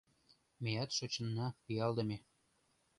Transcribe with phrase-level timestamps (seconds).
[0.63, 2.17] Меат шочынна пиалдыме.